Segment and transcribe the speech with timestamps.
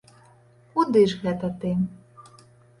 [0.77, 1.77] Куды ж гэта ты?